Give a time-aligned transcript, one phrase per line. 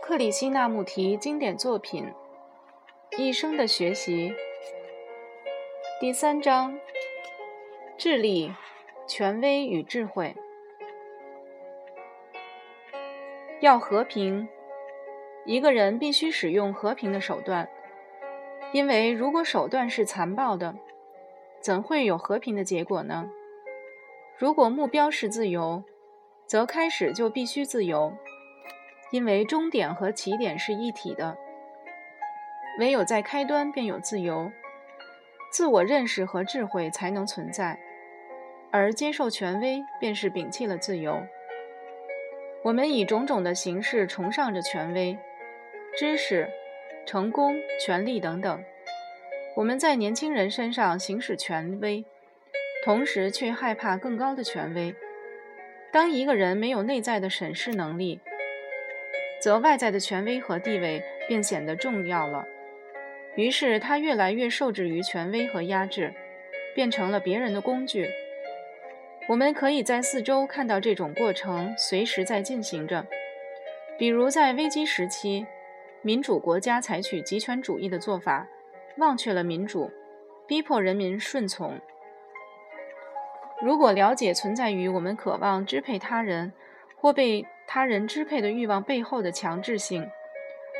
[0.00, 2.12] 克里希那穆提经典作品
[3.18, 4.30] 《一生的学习》
[6.00, 6.78] 第三章：
[7.96, 8.52] 智力、
[9.06, 10.34] 权威与智慧。
[13.60, 14.48] 要和平，
[15.46, 17.68] 一个人必须使用和平的手段，
[18.72, 20.74] 因为如果手段是残暴的，
[21.60, 23.30] 怎会有和平的结果呢？
[24.36, 25.84] 如果目标是自由，
[26.52, 28.14] 则开始就必须自由，
[29.10, 31.34] 因为终点和起点是一体的。
[32.78, 34.52] 唯有在开端便有自由，
[35.50, 37.80] 自我认识和智慧才能存在，
[38.70, 41.22] 而接受权威便是摒弃了自由。
[42.62, 45.16] 我们以种种的形式崇尚着权威、
[45.96, 46.50] 知识、
[47.06, 48.62] 成功、权力等等。
[49.56, 52.04] 我们在年轻人身上行使权威，
[52.84, 54.94] 同时却害怕更高的权威。
[55.92, 58.18] 当一个人没有内在的审视能力，
[59.42, 62.46] 则外在的权威和地位便显得重要了。
[63.36, 66.14] 于是他越来越受制于权威和压制，
[66.74, 68.08] 变成了别人的工具。
[69.28, 73.06] 我们可以在四周看到这种过程随时在进行着，
[73.98, 75.46] 比如在危机时期，
[76.00, 78.48] 民主国家采取极权主义的做法，
[78.96, 79.90] 忘却了民主，
[80.48, 81.78] 逼迫人民顺从。
[83.62, 86.52] 如果了解存在于我们渴望支配他人
[86.96, 90.06] 或被他人支配的欲望背后的强制性，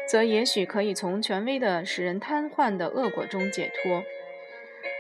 [0.09, 4.03] 则也许可以从权威的使人瘫痪的恶果中解脱。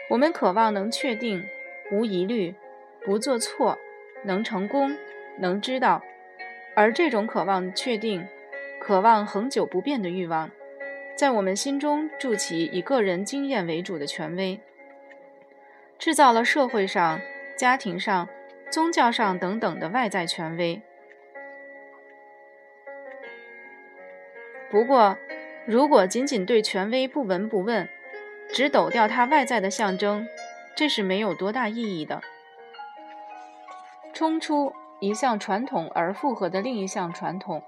[0.09, 1.45] 我们渴望能确定，
[1.91, 2.55] 无疑虑。
[3.05, 3.77] 不做错，
[4.23, 4.97] 能成功，
[5.41, 6.05] 能知道，
[6.77, 8.25] 而这种渴望确定、
[8.81, 10.49] 渴望恒久不变的欲望，
[11.17, 14.61] 在我们心中筑起以个人经验为主的权威，
[15.99, 17.21] 制造了社会上、
[17.56, 18.28] 家庭上、
[18.70, 20.81] 宗教上等等的外在权威。
[24.70, 25.17] 不过，
[25.67, 27.89] 如果仅仅对权威不闻不问，
[28.52, 30.27] 只抖掉它外在的象征，
[30.74, 32.23] 这是没有多大意义的。
[34.14, 37.62] 冲出一项传统而复合的另一项传统，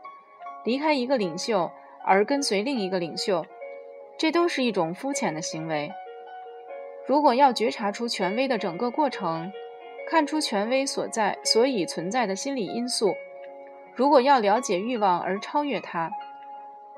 [0.65, 1.71] 离开一个领袖
[2.05, 3.45] 而跟随另一个领袖，
[4.19, 5.93] 这都是一种肤浅的行为。
[7.07, 9.53] 如果要觉察出权威的整个过程，
[10.07, 13.15] 看出权威所在所以存在的心理因素，
[13.95, 16.11] 如果要了解欲望而超越它，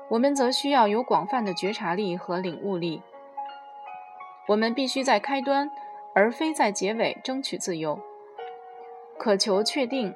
[0.09, 3.01] 我们则需要有广泛的觉察力和领悟力。
[4.47, 5.69] 我们必须在开端，
[6.13, 7.99] 而非在结尾争取自由。
[9.17, 10.13] 渴求确定，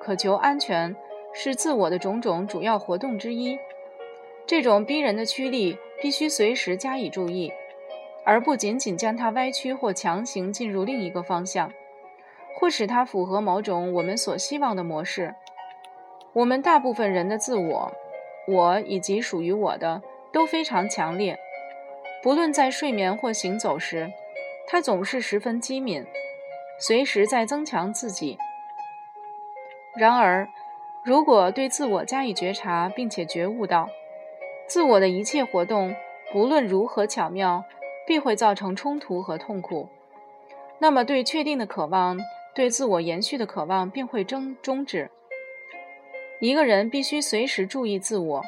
[0.00, 0.96] 渴求安全，
[1.32, 3.58] 是自我的种种主要活动之一。
[4.46, 7.52] 这种逼人的驱力必须随时加以注意，
[8.24, 11.72] 而不仅仅将它歪曲或强行进入另一个方向，
[12.54, 15.34] 或使它符合某种我们所希望的模式。
[16.32, 17.92] 我们大部分人的自我、
[18.46, 20.02] 我以及属于我的
[20.32, 21.38] 都非常强烈，
[22.22, 24.10] 不论在睡眠或行走时，
[24.68, 26.04] 它总是十分机敏。
[26.82, 28.38] 随时在增强自己。
[29.94, 30.48] 然而，
[31.04, 33.90] 如果对自我加以觉察，并且觉悟到
[34.66, 35.94] 自我的一切活动
[36.32, 37.64] 不论如何巧妙，
[38.06, 39.90] 必会造成冲突和痛苦，
[40.78, 42.18] 那么对确定的渴望、
[42.54, 45.10] 对自我延续的渴望便会终终止。
[46.40, 48.42] 一个人必须随时注意自我，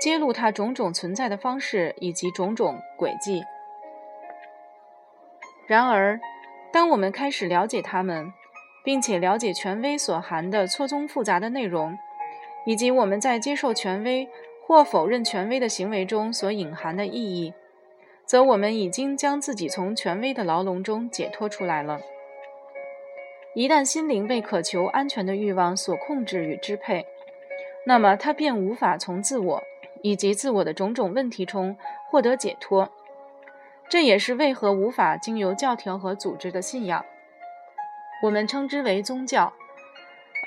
[0.00, 3.44] 揭露他种种存在的方式以及种种轨迹。
[5.66, 6.18] 然而，
[6.72, 8.32] 当我们开始了解他们，
[8.84, 11.96] 并且了解权威所含的错综复杂的内容，
[12.66, 14.28] 以及我们在接受权威
[14.66, 17.54] 或否认权威的行为中所隐含的意义，
[18.24, 22.00] 则我们已经将自己从权威的牢笼中解脱出来了。
[23.54, 27.06] 一旦心灵被渴求安全的欲望所控制与支配，
[27.84, 29.62] 那么他便无法从自我
[30.00, 31.76] 以及自我的种种问题中
[32.08, 32.90] 获得解脱。
[33.90, 37.04] 这也是为何无法经由教条和组织的信仰，
[38.22, 39.52] 我们称之为宗教，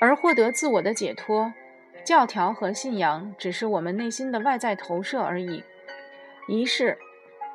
[0.00, 1.52] 而获得自我的解脱。
[2.02, 5.62] 教条和信仰只是我们内心的外在投射而已。
[6.48, 6.98] 仪式、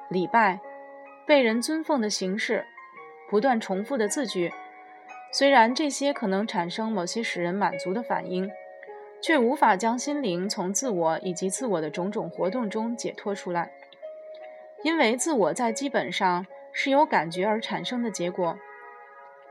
[0.09, 0.59] 礼拜、
[1.25, 2.65] 被人尊奉的形式、
[3.29, 4.51] 不断重复的字句，
[5.31, 8.51] 虽然这些可能产生某些使人满足的反应，
[9.21, 13.71] 却无法将心灵从自我以及自我的种种活动中解脱出来。
[14.83, 18.57] 因为自我在基本上是由感觉而产生的结果，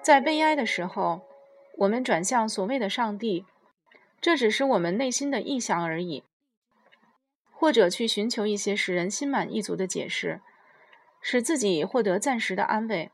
[0.03, 1.23] 在悲哀的时候，
[1.79, 3.47] 我们转向所谓的上帝，
[4.21, 6.25] 这只是我们内心的臆想而已；
[7.53, 10.41] 或者去寻求一些使人心满意足的解释，
[11.23, 13.11] 使自己获得暂时的安慰。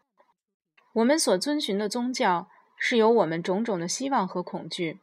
[0.95, 5.01] 我们所遵循的宗教是由我们种种的希望和恐惧，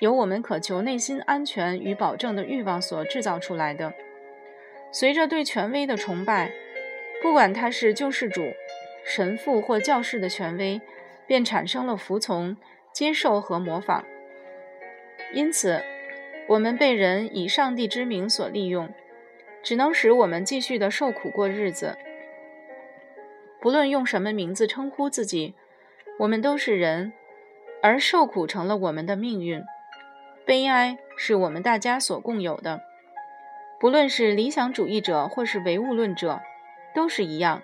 [0.00, 3.92] 由我们渴求内心安全与保证的欲望所制造出来的。
[4.90, 6.52] 随着对权威的崇拜，
[7.22, 8.52] 不管他是救世主、
[9.04, 10.80] 神父或教士的权威，
[11.26, 12.56] 便产生了服从、
[12.92, 14.04] 接受和模仿。
[15.34, 15.82] 因此，
[16.48, 18.88] 我们被人以上帝之名所利用，
[19.62, 21.98] 只能使我们继续的受苦过日子。
[23.60, 25.54] 不论用什么名字称呼自己，
[26.18, 27.12] 我们都是人，
[27.82, 29.62] 而受苦成了我们的命运。
[30.44, 32.80] 悲哀是我们大家所共有的，
[33.78, 36.40] 不论是理想主义者或是唯物论者，
[36.94, 37.62] 都是一样。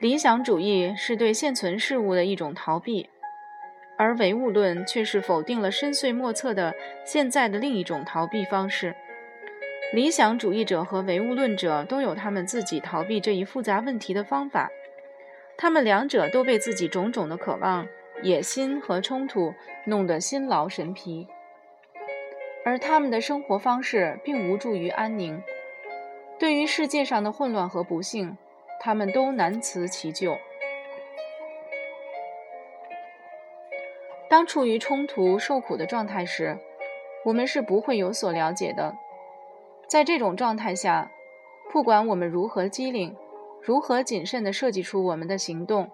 [0.00, 3.08] 理想主义是对现存事物的一种逃避。
[3.96, 6.74] 而唯物论却是否定了深邃莫测的
[7.04, 8.96] 现在的另一种逃避方式。
[9.92, 14.70] 理想主义者和唯物论者都有他们自己逃避这一复杂问题的方法，
[15.60, 17.86] 他们两者都被自己种种的渴望、
[18.22, 19.52] 野心和冲突
[19.84, 21.28] 弄得心劳神疲，
[22.64, 25.42] 而他们的生活方式并无助于安宁。
[26.38, 28.38] 对于世界上的混乱和不幸，
[28.80, 30.38] 他们都难辞其咎。
[34.30, 36.56] 当处于冲突、受苦的状态时，
[37.26, 38.96] 我们是不会有所了解的。
[39.86, 41.10] 在这种状态下，
[41.70, 43.14] 不管我们如何机灵、
[43.62, 45.90] 如何谨慎地设计出我们的行动，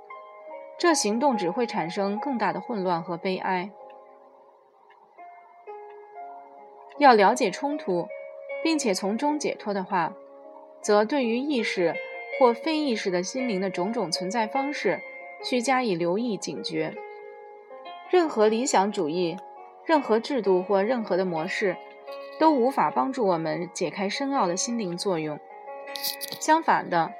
[0.78, 3.70] 这行动只会产生更大的混乱和悲哀。
[6.98, 8.08] 要了解冲突，
[8.62, 10.14] 并且从中解脱的话，
[10.80, 11.94] 则对于意识
[12.38, 15.00] 或非意识的心灵的种种存在方式，
[15.42, 16.94] 需加以留意、警觉。
[18.08, 19.36] 任何理想主义、
[19.84, 21.76] 任何制度或任何的模式，
[22.38, 25.38] 都无法帮助我们解开深奥的心灵作用。
[26.40, 27.12] 相反的，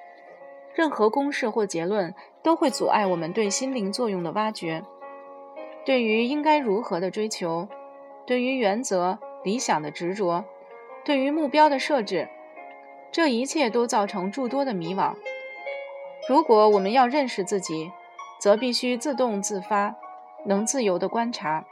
[0.77, 4.85] 任何公式或结论都会阻碍我们对心灵作用的挖掘。
[5.87, 7.67] 对于应该如何的追求，
[8.27, 10.45] 对于原则、理想的执着，
[11.03, 12.29] 对于目标的设置，
[13.11, 15.15] 这一切都造成诸多的迷惘。
[16.29, 17.91] 如果我们要认识自己，
[18.39, 19.97] 则必须自动自发。
[20.49, 21.67] 能自由地观察，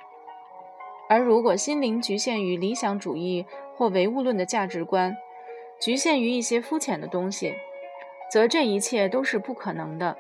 [1.09, 3.47] 而如果心灵局限于理想主义
[3.77, 5.17] 或唯物论的价值观，
[5.81, 7.55] 局限于一些肤浅的东西，
[8.31, 10.17] 则这一切都是不可能的。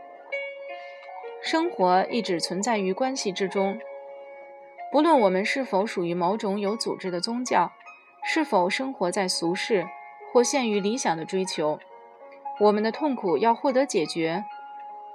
[1.42, 3.78] 生活一直存在于关系之中，
[4.90, 7.72] 不论我们是否属于某种有组织的宗教，
[8.22, 9.86] 是否生活在俗世
[10.32, 11.78] 或陷于理想的追求，
[12.60, 14.44] 我们的痛苦要获得解决，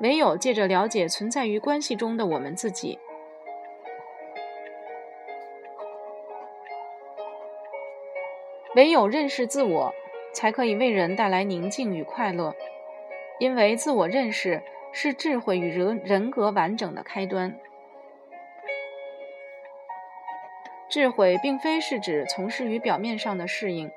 [0.01, 2.99] 唯有借着了解存在于关系中的我们自己。
[8.75, 9.93] 唯有认识自我，
[10.31, 12.53] 才可以为人带来宁静与快乐。
[13.39, 17.57] 因为自我认识是智慧与人人格完整的开端。
[20.89, 23.91] 智慧并非是指从事于表面上的适应，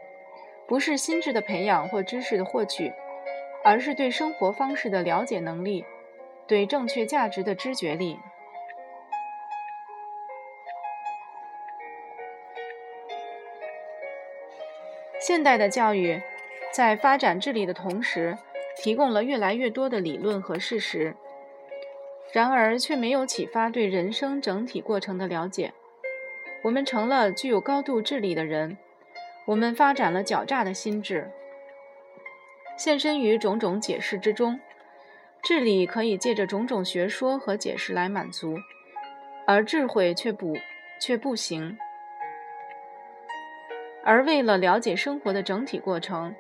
[0.67, 2.93] 不是心智的培养或知识的获取，
[3.65, 5.85] 而是对生活方式的了解能力，
[6.47, 8.19] 对正确价值的知觉力。
[15.19, 16.21] 现代的教育
[16.73, 18.37] 在发展智力的同时，
[18.77, 21.15] 提供了越来越多的理论和事实，
[22.33, 25.73] 然而却没有启发对人生整体过程的了解。
[26.63, 28.79] 我们成了具有高度智力的人，
[29.47, 31.31] 我们发展了狡诈的心智，
[32.79, 34.61] 现身于种种解释之中。
[35.43, 38.57] 智力可以借着种种学说和解释来满足，
[39.45, 40.57] 而智慧却不
[41.01, 41.77] 却不行。
[44.05, 46.33] 而为了了解生活的整体过程，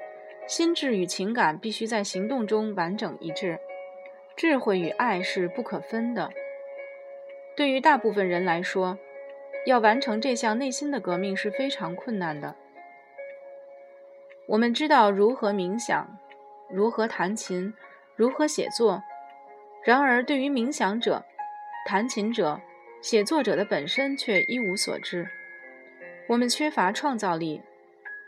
[0.46, 3.58] 心智与情感必须在行动中完整一致，
[4.36, 6.30] 智慧与爱是不可分的。
[7.56, 8.98] 对于大部分人来说，
[9.66, 12.56] 要完成这项内心的革命是非常困难的。
[14.46, 16.18] 我们知道如何冥想，
[16.68, 17.72] 如何弹琴，
[18.16, 19.02] 如何写作，
[19.84, 21.24] 然而对于冥想者、
[21.86, 22.60] 弹琴者、
[23.00, 25.28] 写作者的本身却一无所知。
[26.28, 27.62] 我们缺乏创造力，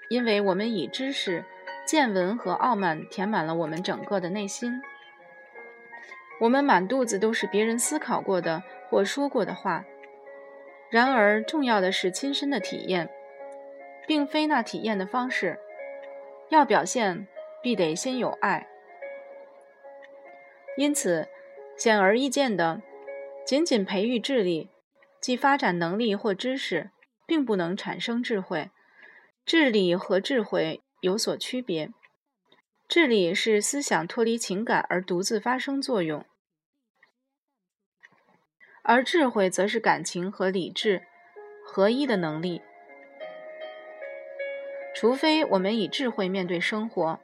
[0.08, 1.44] 因为我们以知识、
[1.86, 4.82] 见闻和傲慢填满了我们整个的内心。
[6.40, 9.84] 我们满肚子都是别人思考过的或说过的话。
[10.90, 13.10] 然而，重要的是亲身的体验，
[14.06, 15.58] 并非那体验的方式。
[16.50, 17.26] 要表现，
[17.62, 18.66] 必得先有爱。
[20.76, 21.28] 因此，
[21.76, 22.82] 显而易见的，
[23.44, 24.70] 仅仅培育智力，
[25.20, 26.90] 即发展能力或知识。
[27.26, 28.68] 并不能产生智慧，
[29.46, 31.90] 智力和智慧有所区别。
[32.88, 36.24] 智力是思想脱离情感而独自发生作用，
[38.82, 41.02] 而智慧则是感情和理智
[41.62, 42.62] 合一的能力。
[44.94, 47.20] 除非我们以智慧面对生活，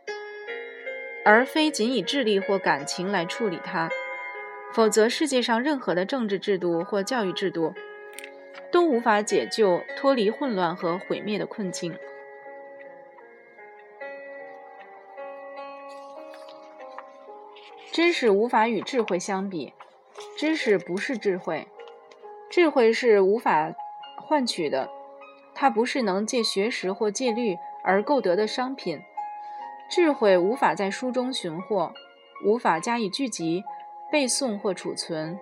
[1.25, 3.89] 而非仅以智力或感情来处理它，
[4.75, 7.75] 否则世界上任何的政治制度或教育制度
[8.71, 11.97] 都无法解救脱离混乱和毁灭的困境。
[17.93, 19.73] 知识无法与智慧相比，
[20.37, 21.67] 知识不是智慧，
[22.49, 23.73] 智慧是无法
[24.17, 24.89] 换取的，
[25.55, 29.01] 它不是能借学识或戒律而购得的商品。
[29.91, 31.93] 智慧无法在书中寻获，
[32.45, 33.65] 无法加以聚集、
[34.11, 35.37] 背诵或储存。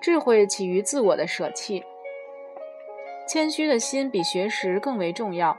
[0.00, 1.84] 智慧起于自我的舍弃，
[3.28, 5.56] 谦虚的心比学识更为重要，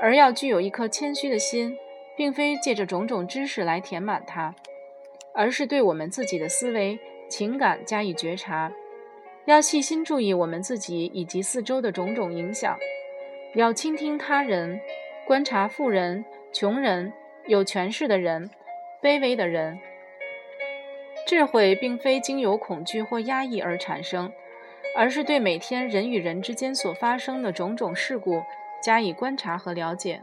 [0.00, 1.76] 而要具有一颗谦虚的心。
[2.22, 4.54] 并非借着种种知识来填满它，
[5.34, 6.96] 而是对我们自己的思维、
[7.28, 8.70] 情感加以觉察，
[9.44, 12.78] 要细心注意我们自己以及四周的种种影响，
[13.56, 14.80] 要倾听他人，
[15.26, 17.12] 观察富人、穷人、
[17.48, 18.48] 有权势的人、
[19.02, 19.76] 卑微的人。
[21.26, 24.32] 智慧并非经由恐惧或压抑而产生，
[24.96, 28.44] 而是对每天人与人之间所发生的种种事故
[28.80, 30.22] 加以观察和了解。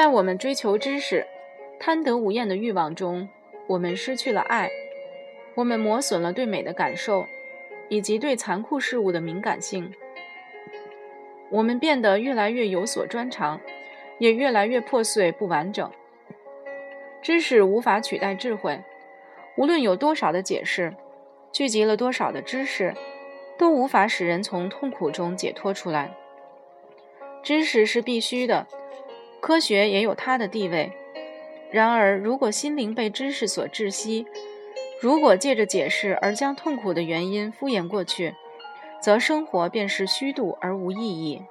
[0.00, 1.26] 在我们追求知识、
[1.78, 3.28] 贪得无厌的欲望中，
[3.66, 4.70] 我们失去了爱，
[5.54, 7.26] 我们磨损了对美的感受，
[7.90, 9.92] 以及对残酷事物的敏感性。
[11.50, 13.60] 我们变得越来越有所专长，
[14.18, 15.90] 也越来越破碎不完整。
[17.20, 18.80] 知识无法取代智慧，
[19.58, 20.94] 无论有多少的解释，
[21.52, 22.94] 聚集了多少的知识，
[23.58, 26.16] 都无法使人从痛苦中解脱出来。
[27.42, 28.66] 知识是必须的。
[29.40, 30.92] 科学也有它的地位，
[31.70, 34.26] 然而，如果心灵被知识所窒息，
[35.00, 38.34] 如果借着解释而将痛苦的原因敷衍过去，
[39.00, 41.42] 则生活便是虚度而无意义。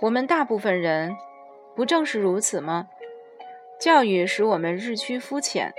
[0.00, 1.16] 我们大部分人
[1.76, 2.88] 不正是如此吗？
[3.78, 5.72] 教育使我们日趋肤浅，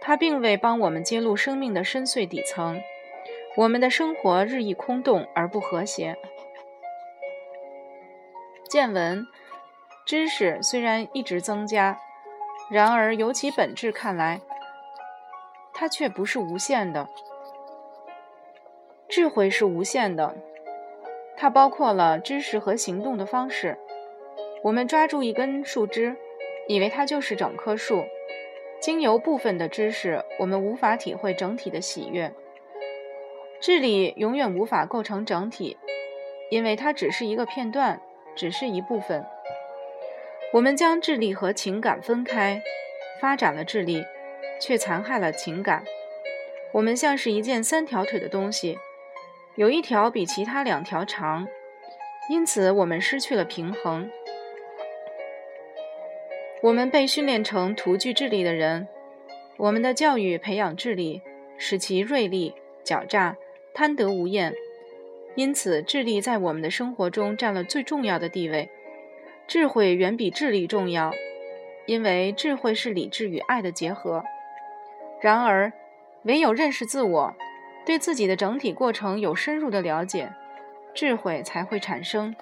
[0.00, 2.82] 它并未帮我们揭露生命的深邃底层。
[3.56, 6.16] 我们的生活日益空洞而不和谐。
[8.68, 9.26] 见闻。
[10.04, 11.98] 知识虽然一直增加，
[12.70, 14.40] 然而由其本质看来，
[15.72, 17.08] 它却不是无限的。
[19.08, 20.34] 智慧是无限的，
[21.36, 23.78] 它包括了知识和行动的方式。
[24.64, 26.16] 我们抓住一根树枝，
[26.66, 28.04] 以为它就是整棵树。
[28.80, 32.32] 经由部分的知识，我们无法体会整体的喜悦。
[33.60, 35.78] 智力永远无法构成整体，
[36.50, 38.00] 因为它只是一个片段，
[38.34, 39.24] 只是一部分。
[40.52, 42.62] 我们将智力和情感分开，
[43.18, 44.04] 发展了智力，
[44.60, 45.82] 却残害了情感。
[46.72, 48.78] 我们像是一件三条腿的东西，
[49.54, 51.48] 有一条比其他两条长，
[52.28, 54.10] 因此我们失去了平衡。
[56.60, 58.86] 我们被训练成图具智力的人，
[59.56, 61.22] 我们的教育培养智力，
[61.56, 62.54] 使其锐利、
[62.84, 63.38] 狡诈、
[63.72, 64.52] 贪得无厌，
[65.34, 68.68] 因此智力在我们的生活中占了最重要的地位。
[69.46, 71.12] 智慧远比智力重要，
[71.86, 74.24] 因为智慧是理智与爱的结合。
[75.20, 75.72] 然而，
[76.22, 77.34] 唯有认识自我，
[77.84, 80.32] 对自己的整体过程有深入的了解，
[80.94, 82.34] 智慧才会产生。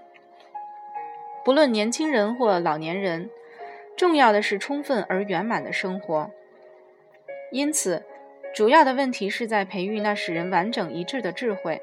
[1.45, 3.30] 不论年轻人或老年人，
[3.97, 6.30] 重要的是充分而圆满的生活。
[7.50, 8.04] 因此，
[8.54, 11.80] 主要的问题是在培育那使人完整一致的智慧。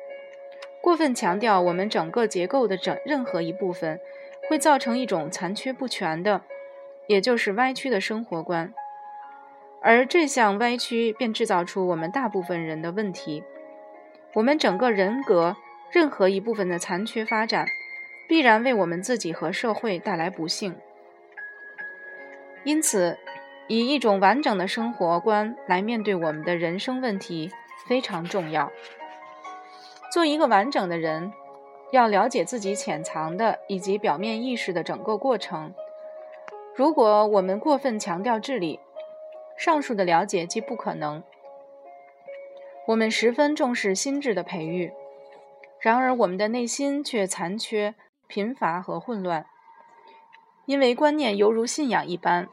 [0.81, 3.99] 过分强调我们整个结构的整任何一部分。
[4.47, 6.41] 会造成一种残缺不全的，
[7.07, 8.73] 也就是歪曲的生活观，
[9.81, 13.43] 而这项歪曲便制造出我们大部分人的问题。
[14.33, 15.57] 我们整个人格
[15.91, 17.65] 任何一部分的残缺发展，
[18.27, 20.75] 必然为我们自己和社会带来不幸。
[22.63, 23.17] 因此，
[23.67, 27.51] 以一种完整的生活观来面对我们的人生问题
[27.87, 28.71] 非常重要。
[30.11, 31.33] 做一个完整的人。
[31.91, 35.73] 要了解自己潜藏的以及表面意识的整个过程。
[36.75, 38.79] 如果我们过分强调智力，
[39.57, 41.23] 上述的了解即不可能。
[42.87, 44.91] 我们十分重视心智的培育，
[45.79, 47.95] 然而我们的内心却残缺、
[48.27, 49.45] 贫乏和混乱，
[50.65, 52.49] 因为观念犹如信仰一般，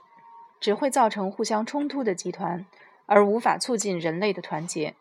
[0.60, 2.64] 只会造成互相冲突的集团，
[3.06, 4.94] 而无法促进人类的团结。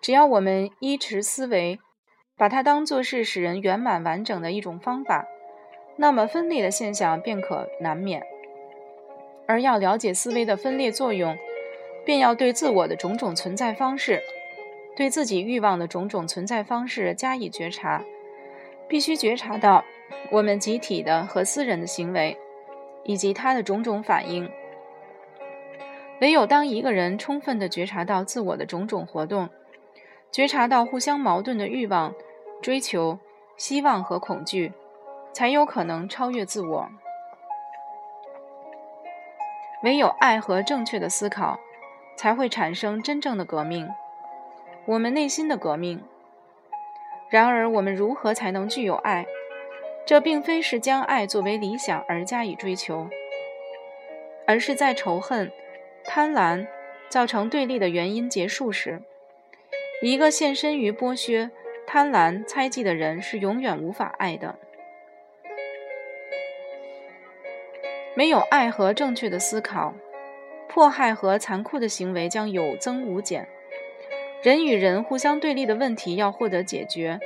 [0.00, 1.80] 只要我们依持思维。
[2.38, 5.26] 把它当作是使人圆满完整的一种方法，
[5.96, 8.22] 那么分裂的现象便可难免。
[9.46, 11.36] 而要了解思维的分裂作用，
[12.04, 14.20] 便要对自我的种种存在方式，
[14.94, 18.04] 对自己欲望的种种存在方式加以觉察，
[18.86, 19.82] 必须觉察到
[20.30, 22.36] 我们集体的和私人的行为，
[23.04, 24.50] 以及它的种种反应。
[26.20, 29.48] 唯有当一个人充分地觉察到自我的种种活动，
[30.32, 32.14] 觉察到互相矛盾的欲望、
[32.62, 33.18] 追求、
[33.56, 34.72] 希望和恐惧，
[35.32, 36.88] 才有可能超越自我。
[39.82, 41.60] 唯有爱和正确的思考，
[42.16, 43.88] 才会产生真正的革命，
[44.86, 46.02] 我们内心的革命。
[47.28, 49.26] 然而，我们如何才能具有爱？
[50.06, 53.08] 这并非是将爱作为理想而加以追求，
[54.46, 55.50] 而是在仇恨、
[56.04, 56.66] 贪婪
[57.08, 59.02] 造成对立的原因结束时，
[60.02, 61.50] 一个献身于剥削、
[61.86, 64.56] 贪婪、猜忌的人是永远无法爱的。
[68.14, 69.94] 没有爱和正确的思考，
[70.68, 73.46] 迫害和残酷的行为将有增无减。
[74.42, 77.20] 人与人互相对立的问题要获得解决，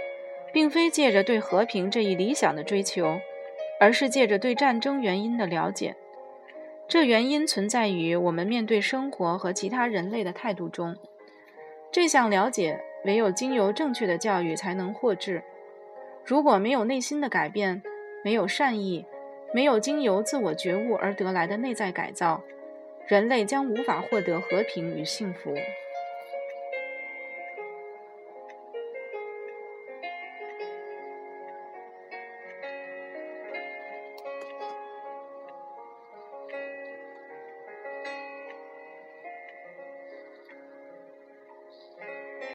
[0.52, 3.20] 并非借着对和平这一理想的追求，
[3.78, 5.94] 而是借着对战争原因的了解。
[6.88, 10.96] 这原因存在于我们面对生活和其他人类的态度中。
[11.92, 15.42] 这项了解唯有经由正确的教育才能获至。
[16.24, 17.82] 如果没有内心的改变，
[18.24, 19.06] 没有善意。
[19.52, 22.40] 没有经由自我觉悟而得来的内在改造，
[23.08, 25.52] 人类将无法获得和平与幸福。